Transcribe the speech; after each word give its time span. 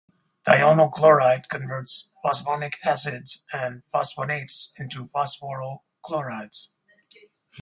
Thionyl 0.47 0.91
chloride 0.91 1.47
converts 1.47 2.09
phosphonic 2.25 2.77
acids 2.83 3.45
and 3.53 3.83
phosphonates 3.93 4.71
into 4.77 5.05
phosphoryl 5.05 5.81
chlorides. 6.01 6.71